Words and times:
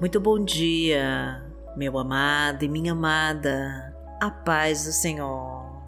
Muito 0.00 0.20
bom 0.20 0.38
dia, 0.38 1.42
meu 1.76 1.98
amado 1.98 2.62
e 2.64 2.68
minha 2.68 2.92
amada, 2.92 3.92
a 4.20 4.30
paz 4.30 4.84
do 4.84 4.92
Senhor. 4.92 5.82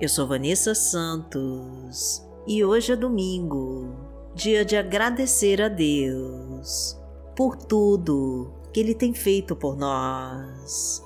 Eu 0.00 0.08
sou 0.08 0.26
Vanessa 0.26 0.74
Santos 0.74 2.26
e 2.46 2.64
hoje 2.64 2.90
é 2.90 2.96
domingo, 2.96 3.94
dia 4.34 4.64
de 4.64 4.78
agradecer 4.78 5.60
a 5.60 5.68
Deus 5.68 6.98
por 7.36 7.54
tudo 7.54 8.50
que 8.72 8.80
Ele 8.80 8.94
tem 8.94 9.12
feito 9.12 9.54
por 9.54 9.76
nós 9.76 11.02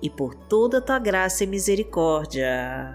e 0.00 0.08
por 0.08 0.34
toda 0.34 0.78
a 0.78 0.80
tua 0.80 0.98
graça 0.98 1.44
e 1.44 1.46
misericórdia. 1.46 2.90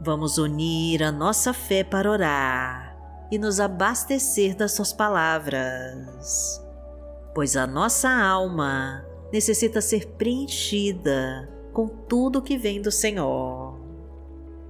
Vamos 0.00 0.38
unir 0.38 1.04
a 1.04 1.12
nossa 1.12 1.52
fé 1.52 1.84
para 1.84 2.10
orar 2.10 2.98
e 3.30 3.38
nos 3.38 3.60
abastecer 3.60 4.56
das 4.56 4.72
Suas 4.72 4.92
palavras 4.92 6.66
pois 7.34 7.56
a 7.56 7.66
nossa 7.66 8.10
alma 8.10 9.04
necessita 9.32 9.80
ser 9.80 10.06
preenchida 10.16 11.48
com 11.72 11.86
tudo 11.86 12.42
que 12.42 12.56
vem 12.58 12.80
do 12.82 12.90
Senhor. 12.90 13.78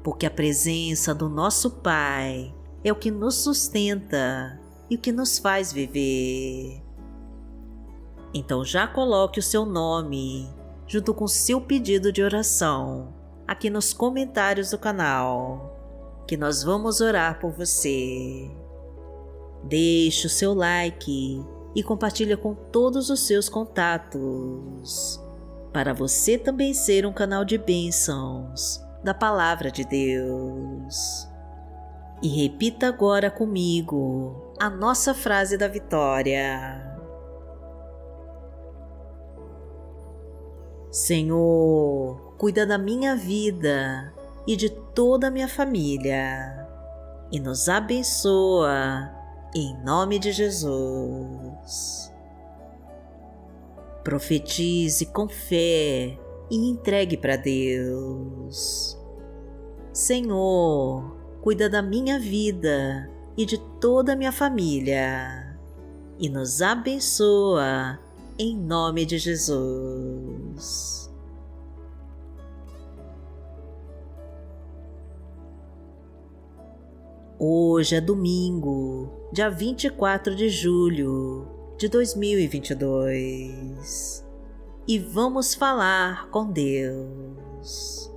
Porque 0.03 0.27
a 0.27 0.31
presença 0.31 1.15
do 1.15 1.29
nosso 1.29 1.71
Pai 1.71 2.55
é 2.85 2.93
o 2.93 2.97
que 2.97 3.11
nos 3.11 3.37
sustenta 3.37 4.61
e 4.91 4.97
o 4.97 4.99
que 4.99 5.13
nos 5.13 5.39
faz 5.39 5.73
viver. 5.73 6.83
Então 8.33 8.65
já 8.65 8.87
coloque 8.87 9.39
o 9.39 9.43
seu 9.43 9.65
nome 9.65 10.49
junto 10.87 11.13
com 11.15 11.27
seu 11.27 11.61
pedido 11.61 12.13
de 12.13 12.23
oração 12.23 13.15
aqui 13.49 13.71
nos 13.71 13.95
comentários 13.95 14.71
do 14.71 14.79
canal, 14.79 15.75
que 16.27 16.37
nós 16.37 16.63
vamos 16.63 17.01
orar 17.01 17.41
por 17.41 17.51
você. 17.51 18.51
Deixe 19.65 20.27
o 20.27 20.31
seu 20.31 20.53
like 20.53 21.43
e 21.75 21.83
compartilha 21.83 22.37
com 22.37 22.55
todos 22.55 23.11
os 23.11 23.27
seus 23.27 23.49
contatos, 23.49 25.21
para 25.73 25.93
você 25.93 26.39
também 26.39 26.75
ser 26.75 27.07
um 27.07 27.13
canal 27.13 27.45
de 27.45 27.59
bênçãos 27.59 28.81
da 29.03 29.15
Palavra 29.15 29.71
de 29.71 29.85
Deus. 29.85 31.29
E 32.23 32.29
repita 32.29 32.89
agora 32.89 33.31
comigo 33.31 34.55
a 34.59 34.69
nossa 34.69 35.15
frase 35.15 35.57
da 35.57 35.69
vitória. 35.69 36.85
Senhor, 40.91 42.35
cuida 42.37 42.67
da 42.67 42.77
minha 42.77 43.15
vida 43.15 44.13
e 44.47 44.57
de 44.57 44.71
toda 44.71 45.29
a 45.29 45.31
minha 45.31 45.47
família 45.47 46.67
e 47.31 47.39
nos 47.39 47.69
abençoa 47.69 49.18
em 49.55 49.77
nome 49.83 50.19
de 50.19 50.33
Jesus. 50.33 52.13
Profetize 54.05 55.07
com 55.07 55.29
fé 55.29 56.19
e 56.51 56.71
entregue 56.71 57.17
para 57.17 57.37
Deus. 57.37 58.99
Senhor, 59.93 61.17
cuida 61.43 61.69
da 61.69 61.83
minha 61.83 62.19
vida 62.19 63.11
e 63.37 63.45
de 63.45 63.59
toda 63.81 64.13
a 64.13 64.17
minha 64.17 64.33
família 64.33 65.57
e 66.19 66.29
nos 66.29 66.61
abençoa 66.61 67.99
em 68.39 68.57
nome 68.57 69.05
de 69.07 69.19
Jesus. 69.19 70.98
Hoje 77.41 77.95
é 77.95 78.01
domingo, 78.01 79.09
dia 79.33 79.49
24 79.49 80.35
de 80.35 80.49
julho 80.49 81.47
de 81.77 81.87
2022 81.87 84.27
e 84.89 84.99
vamos 84.99 85.55
falar 85.55 86.29
com 86.31 86.51
Deus. 86.51 88.13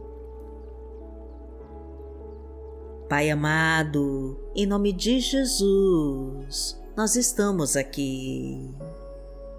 Pai 3.08 3.30
amado, 3.30 4.40
em 4.56 4.66
nome 4.66 4.92
de 4.92 5.20
Jesus, 5.20 6.82
nós 6.98 7.16
estamos 7.16 7.76
aqui 7.76 8.74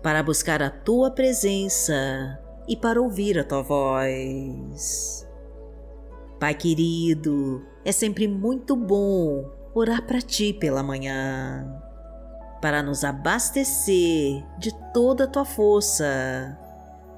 para 0.02 0.24
buscar 0.24 0.60
a 0.60 0.70
tua 0.70 1.08
presença 1.08 2.36
e 2.66 2.76
para 2.76 3.00
ouvir 3.00 3.38
a 3.38 3.44
tua 3.44 3.62
voz. 3.62 5.24
Pai 6.42 6.54
querido, 6.54 7.64
é 7.84 7.92
sempre 7.92 8.26
muito 8.26 8.74
bom 8.74 9.48
orar 9.72 10.04
para 10.04 10.20
Ti 10.20 10.52
pela 10.52 10.82
manhã, 10.82 11.80
para 12.60 12.82
nos 12.82 13.04
abastecer 13.04 14.44
de 14.58 14.74
toda 14.92 15.22
a 15.22 15.26
Tua 15.28 15.44
força 15.44 16.58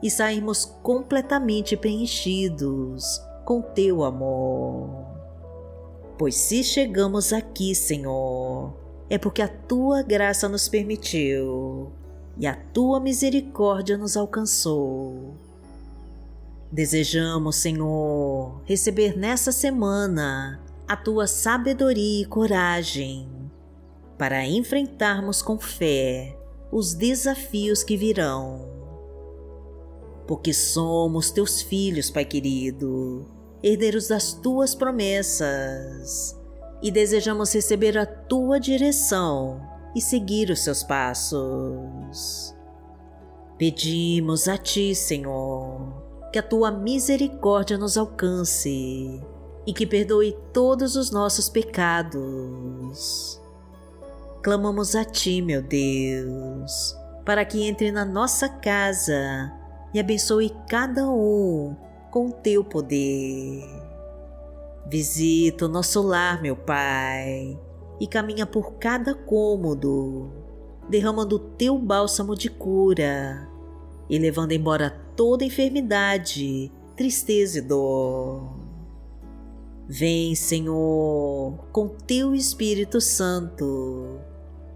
e 0.02 0.10
sairmos 0.10 0.66
completamente 0.82 1.74
preenchidos 1.74 3.18
com 3.46 3.62
Teu 3.62 4.04
amor. 4.04 4.90
Pois 6.18 6.34
se 6.34 6.62
chegamos 6.62 7.32
aqui, 7.32 7.74
Senhor, 7.74 8.74
é 9.08 9.16
porque 9.16 9.40
a 9.40 9.48
Tua 9.48 10.02
graça 10.02 10.50
nos 10.50 10.68
permitiu 10.68 11.90
e 12.36 12.46
a 12.46 12.54
Tua 12.54 13.00
misericórdia 13.00 13.96
nos 13.96 14.18
alcançou 14.18 15.43
Desejamos, 16.74 17.54
Senhor, 17.54 18.60
receber 18.64 19.16
nessa 19.16 19.52
semana 19.52 20.60
a 20.88 20.96
tua 20.96 21.28
sabedoria 21.28 22.22
e 22.22 22.26
coragem 22.26 23.28
para 24.18 24.44
enfrentarmos 24.44 25.40
com 25.40 25.56
fé 25.56 26.36
os 26.72 26.92
desafios 26.92 27.84
que 27.84 27.96
virão. 27.96 28.68
Porque 30.26 30.52
somos 30.52 31.30
teus 31.30 31.62
filhos, 31.62 32.10
Pai 32.10 32.24
querido, 32.24 33.24
herdeiros 33.62 34.08
das 34.08 34.32
tuas 34.32 34.74
promessas 34.74 36.36
e 36.82 36.90
desejamos 36.90 37.54
receber 37.54 37.96
a 37.96 38.04
tua 38.04 38.58
direção 38.58 39.60
e 39.94 40.00
seguir 40.00 40.50
os 40.50 40.64
seus 40.64 40.82
passos. 40.82 42.52
Pedimos 43.56 44.48
a 44.48 44.58
ti, 44.58 44.92
Senhor 44.92 45.63
que 46.34 46.38
a 46.40 46.42
tua 46.42 46.72
misericórdia 46.72 47.78
nos 47.78 47.96
alcance 47.96 49.22
e 49.64 49.72
que 49.72 49.86
perdoe 49.86 50.36
todos 50.52 50.96
os 50.96 51.12
nossos 51.12 51.48
pecados. 51.48 53.40
Clamamos 54.42 54.96
a 54.96 55.04
ti, 55.04 55.40
meu 55.40 55.62
Deus, 55.62 56.98
para 57.24 57.44
que 57.44 57.62
entre 57.62 57.92
na 57.92 58.04
nossa 58.04 58.48
casa 58.48 59.52
e 59.94 60.00
abençoe 60.00 60.50
cada 60.68 61.08
um 61.08 61.76
com 62.10 62.26
o 62.26 62.32
teu 62.32 62.64
poder. 62.64 63.62
Visita 64.90 65.66
o 65.66 65.68
nosso 65.68 66.02
lar, 66.02 66.42
meu 66.42 66.56
Pai, 66.56 67.56
e 68.00 68.08
caminha 68.08 68.44
por 68.44 68.72
cada 68.72 69.14
cômodo, 69.14 70.32
derramando 70.88 71.36
o 71.36 71.38
teu 71.38 71.78
bálsamo 71.78 72.34
de 72.34 72.50
cura 72.50 73.48
e 74.10 74.18
levando 74.18 74.50
embora 74.50 75.03
toda 75.16 75.44
enfermidade, 75.44 76.70
tristeza 76.96 77.58
e 77.58 77.62
dor. 77.62 78.64
Vem, 79.86 80.34
Senhor, 80.34 81.66
com 81.70 81.88
teu 81.88 82.34
Espírito 82.34 83.00
Santo 83.00 84.18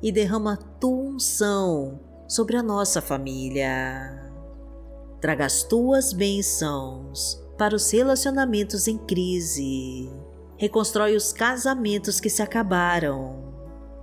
e 0.02 0.12
derrama 0.12 0.56
tua 0.78 0.90
unção 0.90 1.98
sobre 2.28 2.56
a 2.56 2.62
nossa 2.62 3.00
família. 3.00 4.30
Traga 5.20 5.46
as 5.46 5.62
tuas 5.62 6.12
bênçãos 6.12 7.42
para 7.56 7.74
os 7.74 7.90
relacionamentos 7.90 8.86
em 8.86 8.98
crise. 8.98 10.10
Reconstrói 10.56 11.16
os 11.16 11.32
casamentos 11.32 12.20
que 12.20 12.28
se 12.28 12.42
acabaram 12.42 13.54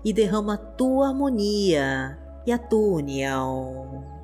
e 0.04 0.12
derrama 0.12 0.56
a 0.56 0.58
tua 0.58 1.10
harmonia 1.10 2.18
e 2.46 2.52
a 2.52 2.58
tua 2.58 2.98
união. 2.98 4.15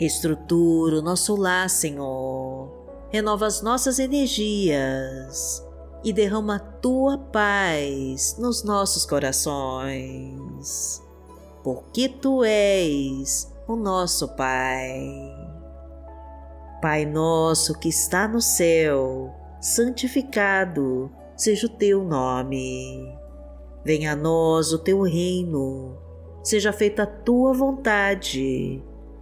Reestrutura 0.00 0.96
o 0.98 1.02
nosso 1.02 1.36
lar, 1.36 1.68
Senhor. 1.68 2.70
Renova 3.10 3.46
as 3.46 3.60
nossas 3.60 3.98
energias 3.98 5.62
e 6.02 6.10
derrama 6.10 6.56
a 6.56 6.58
tua 6.58 7.18
paz 7.18 8.34
nos 8.38 8.64
nossos 8.64 9.04
corações. 9.04 11.02
Porque 11.62 12.08
tu 12.08 12.42
és 12.42 13.52
o 13.68 13.76
nosso 13.76 14.26
Pai. 14.36 14.90
Pai 16.80 17.04
nosso 17.04 17.78
que 17.78 17.90
está 17.90 18.26
no 18.26 18.40
céu, 18.40 19.30
santificado 19.60 21.10
seja 21.36 21.66
o 21.66 21.76
teu 21.76 22.02
nome. 22.02 23.14
Venha 23.84 24.12
a 24.12 24.16
nós 24.16 24.72
o 24.72 24.78
teu 24.78 25.02
reino, 25.02 25.98
seja 26.42 26.72
feita 26.72 27.02
a 27.02 27.06
tua 27.06 27.52
vontade 27.52 28.82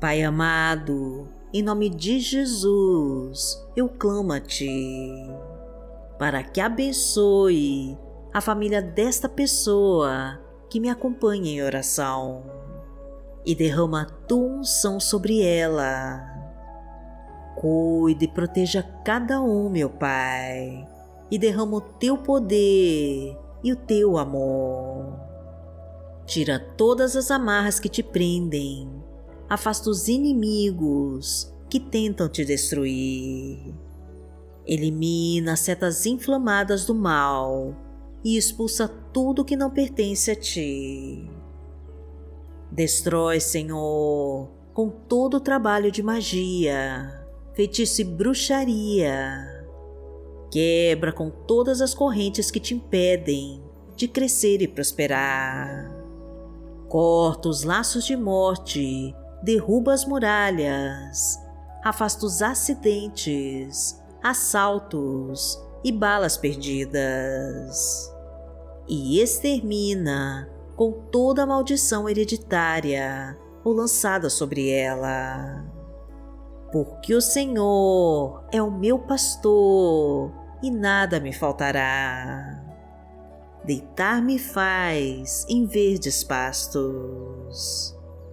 Pai 0.00 0.22
amado, 0.22 1.28
em 1.52 1.62
nome 1.62 1.90
de 1.90 2.20
Jesus, 2.20 3.62
eu 3.76 3.86
clamo 3.86 4.32
a 4.32 4.40
Ti, 4.40 5.30
para 6.18 6.42
que 6.42 6.58
abençoe 6.58 7.98
a 8.32 8.40
família 8.40 8.80
desta 8.80 9.28
pessoa 9.28 10.40
que 10.70 10.80
me 10.80 10.88
acompanha 10.88 11.50
em 11.50 11.62
oração 11.62 12.42
e 13.44 13.54
derrama 13.54 14.06
tua 14.26 14.38
unção 14.38 14.98
sobre 14.98 15.42
ela. 15.42 16.18
Cuide 17.56 18.24
e 18.24 18.28
proteja 18.28 18.82
cada 19.04 19.38
um, 19.42 19.68
meu 19.68 19.90
Pai, 19.90 20.88
e 21.30 21.38
derrama 21.38 21.76
o 21.76 21.80
teu 21.82 22.16
poder 22.16 23.36
e 23.62 23.70
o 23.70 23.76
teu 23.76 24.16
amor. 24.16 25.20
Tira 26.24 26.58
todas 26.58 27.16
as 27.16 27.30
amarras 27.30 27.78
que 27.78 27.90
te 27.90 28.02
prendem, 28.02 29.09
afasta 29.50 29.90
os 29.90 30.06
inimigos 30.06 31.52
que 31.68 31.80
tentam 31.80 32.28
te 32.28 32.44
destruir. 32.44 33.74
Elimina 34.64 35.54
as 35.54 35.60
setas 35.60 36.06
inflamadas 36.06 36.86
do 36.86 36.94
mal 36.94 37.76
e 38.22 38.36
expulsa 38.36 38.86
tudo 38.86 39.44
que 39.44 39.56
não 39.56 39.68
pertence 39.68 40.30
a 40.30 40.36
ti. 40.36 41.28
Destrói, 42.70 43.40
Senhor, 43.40 44.48
com 44.72 44.88
todo 44.88 45.38
o 45.38 45.40
trabalho 45.40 45.90
de 45.90 46.00
magia, 46.00 47.26
feitiço 47.52 48.02
e 48.02 48.04
bruxaria. 48.04 49.66
Quebra 50.52 51.12
com 51.12 51.28
todas 51.28 51.80
as 51.80 51.92
correntes 51.92 52.52
que 52.52 52.60
te 52.60 52.74
impedem 52.74 53.60
de 53.96 54.06
crescer 54.06 54.62
e 54.62 54.68
prosperar. 54.68 55.90
Corta 56.88 57.48
os 57.48 57.64
laços 57.64 58.04
de 58.04 58.16
morte, 58.16 59.14
derruba 59.42 59.92
as 59.92 60.04
muralhas, 60.04 61.38
afasta 61.82 62.26
os 62.26 62.42
acidentes, 62.42 64.00
assaltos 64.22 65.58
e 65.82 65.90
balas 65.90 66.36
perdidas, 66.36 68.12
e 68.88 69.20
extermina 69.20 70.48
com 70.76 70.92
toda 70.92 71.42
a 71.42 71.46
maldição 71.46 72.08
hereditária 72.08 73.38
ou 73.64 73.72
lançada 73.72 74.30
sobre 74.30 74.70
ela. 74.70 75.64
Porque 76.72 77.14
o 77.14 77.20
Senhor 77.20 78.44
é 78.52 78.62
o 78.62 78.70
meu 78.70 78.98
pastor 78.98 80.32
e 80.62 80.70
nada 80.70 81.18
me 81.18 81.32
faltará. 81.32 82.64
Deitar-me 83.64 84.38
faz 84.38 85.44
em 85.48 85.66
verdes 85.66 86.24
pastos. 86.24 87.99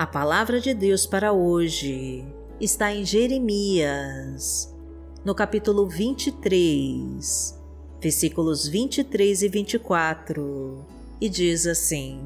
A 0.00 0.06
palavra 0.06 0.58
de 0.62 0.72
Deus 0.72 1.04
para 1.04 1.30
hoje 1.30 2.24
está 2.58 2.90
em 2.90 3.04
Jeremias 3.04 4.74
no 5.22 5.34
capítulo 5.34 5.86
23, 5.86 7.62
versículos 8.00 8.66
23 8.66 9.42
e 9.42 9.48
24, 9.50 10.86
e 11.20 11.28
diz 11.28 11.66
assim: 11.66 12.18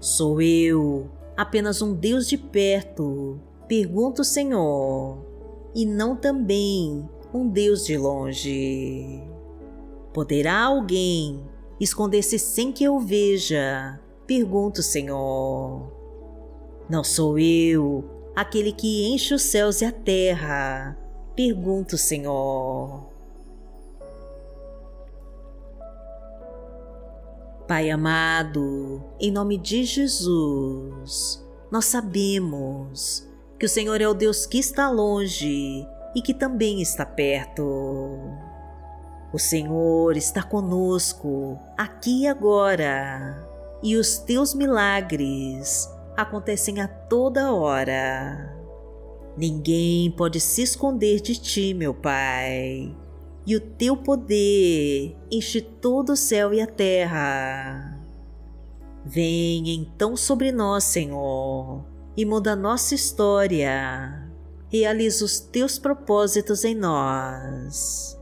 Sou 0.00 0.40
eu, 0.40 1.10
apenas 1.36 1.82
um 1.82 1.92
Deus 1.92 2.26
de 2.26 2.38
perto, 2.38 3.38
pergunta 3.68 4.22
o 4.22 4.24
Senhor, 4.24 5.26
e 5.74 5.84
não 5.84 6.16
também 6.16 7.06
um 7.34 7.46
Deus 7.46 7.84
de 7.84 7.98
longe. 7.98 9.22
Poderá 10.14 10.62
alguém 10.62 11.44
esconder-se 11.78 12.38
sem 12.38 12.72
que 12.72 12.82
eu 12.82 12.98
veja? 12.98 14.00
Pergunta 14.26 14.80
o 14.80 14.84
Senhor. 14.84 15.92
Não 16.88 17.02
sou 17.02 17.38
eu, 17.38 18.04
aquele 18.34 18.72
que 18.72 19.12
enche 19.12 19.34
os 19.34 19.42
céus 19.42 19.80
e 19.80 19.84
a 19.84 19.92
terra? 19.92 20.96
Pergunta 21.34 21.94
o 21.94 21.98
Senhor. 21.98 23.12
Pai 27.66 27.90
amado, 27.90 29.02
em 29.18 29.30
nome 29.30 29.56
de 29.56 29.84
Jesus, 29.84 31.42
nós 31.70 31.86
sabemos 31.86 33.26
que 33.58 33.64
o 33.64 33.68
Senhor 33.68 34.00
é 34.00 34.06
o 34.06 34.12
Deus 34.12 34.44
que 34.44 34.58
está 34.58 34.90
longe 34.90 35.86
e 36.14 36.20
que 36.20 36.34
também 36.34 36.82
está 36.82 37.06
perto. 37.06 37.62
O 39.32 39.38
Senhor 39.38 40.16
está 40.16 40.42
conosco 40.42 41.58
aqui 41.78 42.24
e 42.24 42.26
agora, 42.26 43.48
e 43.82 43.96
os 43.96 44.18
teus 44.18 44.54
milagres 44.54 45.90
acontecem 46.16 46.80
a 46.80 46.86
toda 46.86 47.52
hora. 47.52 48.56
Ninguém 49.36 50.10
pode 50.10 50.38
se 50.38 50.62
esconder 50.62 51.20
de 51.20 51.34
ti, 51.34 51.74
meu 51.74 51.92
Pai, 51.92 52.94
e 53.46 53.56
o 53.56 53.60
teu 53.60 53.96
poder 53.96 55.16
enche 55.30 55.60
todo 55.60 56.12
o 56.12 56.16
céu 56.16 56.54
e 56.54 56.60
a 56.60 56.66
terra. 56.66 57.98
Venha 59.04 59.74
então 59.74 60.16
sobre 60.16 60.52
nós, 60.52 60.84
Senhor, 60.84 61.84
e 62.16 62.24
muda 62.24 62.54
nossa 62.54 62.94
história. 62.94 64.28
Realiza 64.68 65.24
os 65.24 65.40
teus 65.40 65.78
propósitos 65.78 66.64
em 66.64 66.74
nós, 66.74 68.18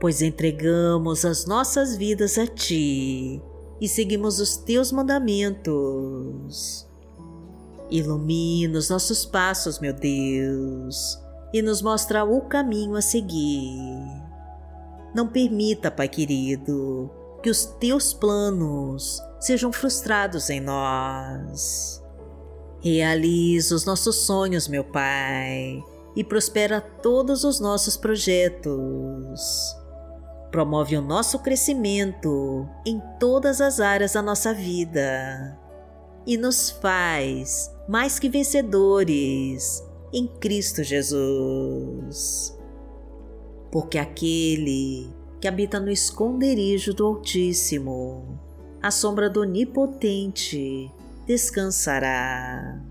pois 0.00 0.22
entregamos 0.22 1.24
as 1.24 1.44
nossas 1.44 1.96
vidas 1.96 2.38
a 2.38 2.46
ti 2.46 3.42
e 3.80 3.88
seguimos 3.88 4.38
os 4.40 4.56
teus 4.56 4.92
mandamentos. 4.92 6.86
Ilumina 7.90 8.78
os 8.78 8.88
nossos 8.90 9.24
passos, 9.24 9.80
meu 9.80 9.92
Deus, 9.92 11.18
e 11.52 11.60
nos 11.62 11.82
mostra 11.82 12.24
o 12.24 12.42
caminho 12.42 12.94
a 12.94 13.02
seguir. 13.02 13.80
Não 15.14 15.26
permita, 15.26 15.90
Pai 15.90 16.08
querido, 16.08 17.10
que 17.42 17.50
os 17.50 17.64
teus 17.64 18.12
planos 18.12 19.20
sejam 19.40 19.72
frustrados 19.72 20.50
em 20.50 20.60
nós. 20.60 22.00
Realiza 22.80 23.74
os 23.74 23.84
nossos 23.84 24.16
sonhos, 24.16 24.68
meu 24.68 24.84
Pai, 24.84 25.82
e 26.14 26.22
prospera 26.22 26.80
todos 26.80 27.42
os 27.44 27.58
nossos 27.58 27.96
projetos. 27.96 29.79
Promove 30.50 30.96
o 30.96 31.02
nosso 31.02 31.38
crescimento 31.38 32.68
em 32.84 33.00
todas 33.18 33.60
as 33.60 33.80
áreas 33.80 34.14
da 34.14 34.22
nossa 34.22 34.52
vida 34.52 35.58
e 36.26 36.36
nos 36.36 36.70
faz 36.70 37.70
mais 37.88 38.18
que 38.18 38.28
vencedores 38.28 39.82
em 40.12 40.26
Cristo 40.26 40.82
Jesus. 40.82 42.58
porque 43.70 43.98
aquele 43.98 45.08
que 45.40 45.48
habita 45.48 45.80
no 45.80 45.90
esconderijo 45.90 46.92
do 46.92 47.06
Altíssimo, 47.06 48.38
à 48.82 48.90
sombra 48.90 49.30
do 49.30 49.40
Onipotente, 49.40 50.90
descansará. 51.26 52.82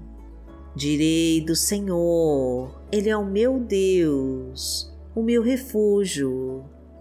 Direi 0.75 1.41
do 1.41 1.55
Senhor, 1.55 2.81
Ele 2.91 3.09
é 3.09 3.17
o 3.17 3.25
meu 3.25 3.59
Deus, 3.59 4.91
o 5.13 5.21
meu 5.21 5.41
refúgio, 5.43 6.63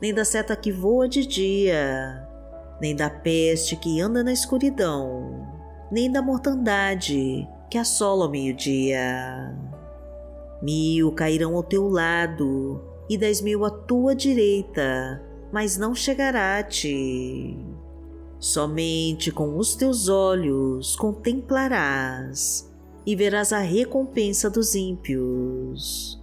nem 0.00 0.12
da 0.12 0.24
seta 0.24 0.56
que 0.56 0.70
voa 0.70 1.08
de 1.08 1.26
dia, 1.26 2.28
nem 2.80 2.94
da 2.94 3.08
peste 3.08 3.76
que 3.76 4.00
anda 4.00 4.22
na 4.22 4.32
escuridão, 4.32 5.46
nem 5.90 6.10
da 6.10 6.20
mortandade 6.20 7.48
que 7.70 7.78
assola 7.78 8.24
ao 8.24 8.30
meio-dia. 8.30 9.54
Mil 10.62 11.12
cairão 11.12 11.54
ao 11.54 11.62
teu 11.62 11.88
lado 11.88 12.80
e 13.08 13.18
dez 13.18 13.40
mil 13.40 13.64
à 13.64 13.70
tua 13.70 14.14
direita, 14.14 15.22
mas 15.52 15.76
não 15.76 15.94
chegará 15.94 16.58
a 16.58 16.62
ti. 16.62 17.56
Somente 18.38 19.30
com 19.30 19.56
os 19.56 19.74
teus 19.74 20.08
olhos 20.08 20.96
contemplarás 20.96 22.70
e 23.06 23.14
verás 23.16 23.52
a 23.52 23.58
recompensa 23.58 24.50
dos 24.50 24.74
ímpios. 24.74 26.22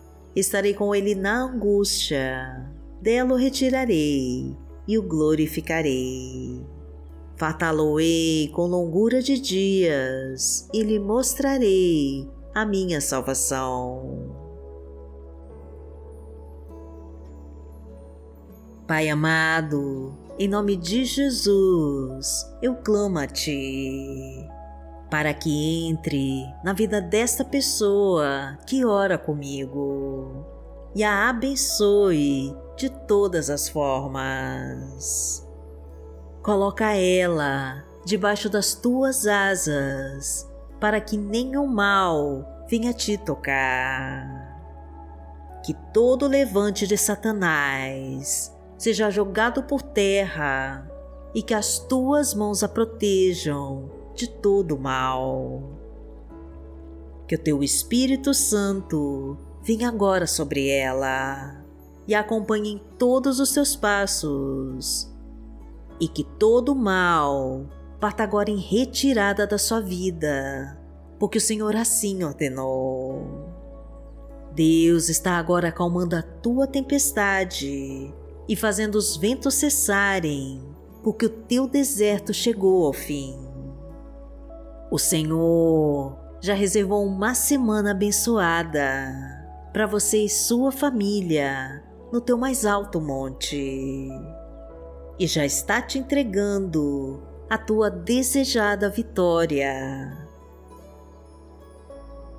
Estarei 0.33 0.73
com 0.73 0.95
ele 0.95 1.13
na 1.13 1.43
angústia, 1.43 2.65
dela 3.01 3.33
o 3.33 3.37
retirarei 3.37 4.55
e 4.87 4.97
o 4.97 5.03
glorificarei. 5.03 6.65
Fartá-lo-ei 7.35 8.49
com 8.53 8.65
longura 8.65 9.21
de 9.21 9.37
dias 9.39 10.69
e 10.73 10.83
lhe 10.83 10.99
mostrarei 10.99 12.29
a 12.55 12.65
minha 12.65 13.01
salvação. 13.01 14.33
Pai 18.87 19.09
amado, 19.09 20.17
em 20.39 20.47
nome 20.47 20.77
de 20.77 21.03
Jesus, 21.03 22.45
eu 22.61 22.75
clamo 22.75 23.19
a 23.19 23.27
Ti 23.27 24.47
para 25.11 25.33
que 25.33 25.89
entre 25.89 26.45
na 26.63 26.71
vida 26.71 27.01
desta 27.01 27.43
pessoa 27.43 28.57
que 28.65 28.85
ora 28.85 29.17
comigo 29.17 30.47
e 30.95 31.03
a 31.03 31.27
abençoe 31.27 32.55
de 32.77 32.89
todas 32.89 33.49
as 33.49 33.67
formas. 33.67 35.45
Coloca 36.41 36.95
ela 36.95 37.83
debaixo 38.05 38.49
das 38.49 38.73
tuas 38.73 39.27
asas 39.27 40.49
para 40.79 41.01
que 41.01 41.17
nenhum 41.17 41.67
mal 41.67 42.65
venha 42.69 42.93
te 42.93 43.17
tocar. 43.17 44.49
Que 45.65 45.73
todo 45.93 46.25
levante 46.25 46.87
de 46.87 46.97
Satanás 46.97 48.57
seja 48.77 49.11
jogado 49.11 49.63
por 49.63 49.81
terra 49.81 50.89
e 51.35 51.43
que 51.43 51.53
as 51.53 51.79
tuas 51.79 52.33
mãos 52.33 52.63
a 52.63 52.69
protejam 52.69 54.00
de 54.21 54.29
todo 54.29 54.77
mal. 54.77 55.63
Que 57.27 57.35
o 57.35 57.39
teu 57.39 57.63
Espírito 57.63 58.33
Santo 58.33 59.35
venha 59.63 59.87
agora 59.87 60.27
sobre 60.27 60.69
ela 60.69 61.63
e 62.07 62.13
acompanhe 62.13 62.73
em 62.73 62.77
todos 62.99 63.39
os 63.39 63.49
seus 63.49 63.75
passos, 63.75 65.09
e 65.99 66.07
que 66.07 66.23
todo 66.23 66.75
mal 66.75 67.65
parta 67.99 68.23
agora 68.23 68.49
em 68.49 68.57
retirada 68.57 69.47
da 69.47 69.57
sua 69.57 69.79
vida, 69.79 70.77
porque 71.19 71.37
o 71.37 71.41
Senhor 71.41 71.75
assim 71.75 72.23
ordenou. 72.23 73.49
Deus 74.53 75.09
está 75.09 75.37
agora 75.37 75.69
acalmando 75.69 76.15
a 76.15 76.21
tua 76.21 76.67
tempestade 76.67 78.13
e 78.47 78.55
fazendo 78.55 78.95
os 78.95 79.15
ventos 79.15 79.53
cessarem, 79.53 80.61
porque 81.03 81.27
o 81.27 81.29
teu 81.29 81.67
deserto 81.67 82.33
chegou 82.33 82.85
ao 82.85 82.93
fim. 82.93 83.50
O 84.91 84.99
Senhor 84.99 86.17
já 86.41 86.53
reservou 86.53 87.05
uma 87.05 87.33
semana 87.33 87.91
abençoada 87.91 89.41
para 89.71 89.87
você 89.87 90.25
e 90.25 90.29
sua 90.29 90.69
família 90.69 91.81
no 92.11 92.19
teu 92.19 92.37
mais 92.37 92.65
alto 92.65 92.99
monte 92.99 94.09
e 95.17 95.27
já 95.27 95.45
está 95.45 95.81
te 95.81 95.97
entregando 95.97 97.23
a 97.49 97.57
tua 97.57 97.89
desejada 97.89 98.89
vitória. 98.89 100.11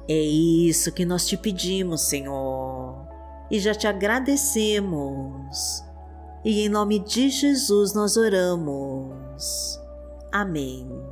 É 0.09 0.21
isso 0.21 0.93
que 0.93 1.05
nós 1.07 1.27
te 1.27 1.37
pedimos, 1.37 2.03
Senhor, 2.03 3.07
e 3.51 3.59
já 3.61 3.73
te 3.73 3.87
agradecemos. 3.87 5.83
E 6.45 6.67
em 6.67 6.69
nome 6.69 6.99
de 6.99 7.31
Jesus 7.31 7.95
nós 7.95 8.17
oramos. 8.17 9.81
Amém. 10.33 11.12